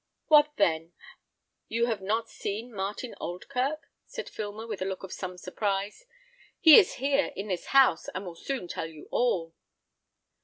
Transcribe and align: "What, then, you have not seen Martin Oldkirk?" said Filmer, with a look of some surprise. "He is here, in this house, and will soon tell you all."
"What, 0.29 0.53
then, 0.57 0.93
you 1.67 1.85
have 1.85 2.01
not 2.01 2.27
seen 2.27 2.73
Martin 2.73 3.13
Oldkirk?" 3.21 3.85
said 4.07 4.29
Filmer, 4.31 4.65
with 4.65 4.81
a 4.81 4.85
look 4.85 5.03
of 5.03 5.13
some 5.13 5.37
surprise. 5.37 6.07
"He 6.59 6.79
is 6.79 6.93
here, 6.95 7.27
in 7.35 7.49
this 7.49 7.67
house, 7.67 8.07
and 8.15 8.25
will 8.25 8.33
soon 8.33 8.67
tell 8.67 8.87
you 8.87 9.07
all." 9.11 9.53